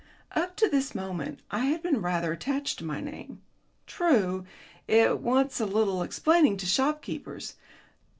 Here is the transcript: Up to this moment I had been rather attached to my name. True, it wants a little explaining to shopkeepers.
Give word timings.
Up 0.31 0.55
to 0.55 0.67
this 0.67 0.95
moment 0.95 1.41
I 1.51 1.65
had 1.65 1.83
been 1.83 2.01
rather 2.01 2.31
attached 2.33 2.79
to 2.79 2.83
my 2.83 3.01
name. 3.01 3.43
True, 3.85 4.47
it 4.87 5.19
wants 5.19 5.59
a 5.59 5.65
little 5.67 6.01
explaining 6.01 6.57
to 6.57 6.65
shopkeepers. 6.65 7.53